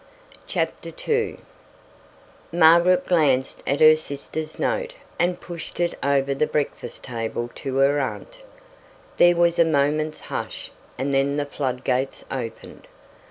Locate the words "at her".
3.67-3.95